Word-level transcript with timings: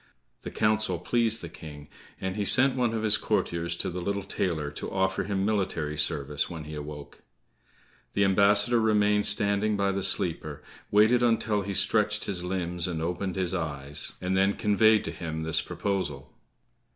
The 0.41 0.49
counsel 0.49 0.97
pleased 0.97 1.43
the 1.43 1.47
King, 1.47 1.87
and 2.19 2.35
he 2.35 2.43
sent 2.43 2.75
one 2.75 2.91
of 2.95 3.03
his 3.03 3.17
courtiers 3.17 3.77
to 3.77 3.91
the 3.91 4.01
little 4.01 4.23
tailor 4.23 4.71
to 4.71 4.89
offer 4.91 5.25
him 5.25 5.45
military 5.45 5.95
service 5.95 6.49
when 6.49 6.63
he 6.63 6.73
awoke. 6.73 7.21
The 8.13 8.23
ambassador 8.25 8.79
remained 8.81 9.27
standing 9.27 9.77
by 9.77 9.91
the 9.91 10.01
sleeper, 10.01 10.63
waited 10.89 11.21
until 11.21 11.61
he 11.61 11.75
stretched 11.75 12.25
his 12.25 12.43
limbs 12.43 12.87
and 12.87 12.99
opened 12.99 13.35
his 13.35 13.53
eyes, 13.53 14.13
and 14.19 14.35
then 14.35 14.53
conveyed 14.55 15.03
to 15.03 15.11
him 15.11 15.43
this 15.43 15.61
proposal. 15.61 16.33